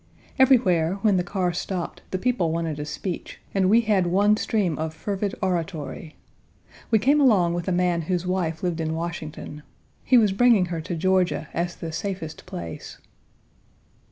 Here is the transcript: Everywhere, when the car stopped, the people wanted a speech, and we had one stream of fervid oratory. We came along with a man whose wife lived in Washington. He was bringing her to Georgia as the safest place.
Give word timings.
Everywhere, 0.39 0.95
when 1.03 1.17
the 1.17 1.23
car 1.23 1.53
stopped, 1.53 2.01
the 2.09 2.17
people 2.17 2.51
wanted 2.51 2.79
a 2.79 2.85
speech, 2.85 3.39
and 3.53 3.69
we 3.69 3.81
had 3.81 4.07
one 4.07 4.35
stream 4.35 4.79
of 4.79 4.95
fervid 4.95 5.35
oratory. 5.43 6.15
We 6.89 6.97
came 6.97 7.21
along 7.21 7.53
with 7.53 7.67
a 7.67 7.71
man 7.71 8.01
whose 8.01 8.25
wife 8.25 8.63
lived 8.63 8.81
in 8.81 8.95
Washington. 8.95 9.61
He 10.03 10.17
was 10.17 10.31
bringing 10.31 10.65
her 10.73 10.81
to 10.81 10.95
Georgia 10.95 11.49
as 11.53 11.75
the 11.75 11.91
safest 11.91 12.47
place. 12.47 12.97